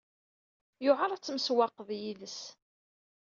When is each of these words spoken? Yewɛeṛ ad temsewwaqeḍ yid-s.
Yewɛeṛ 0.83 1.09
ad 1.11 1.21
temsewwaqeḍ 1.23 1.89
yid-s. 2.01 2.39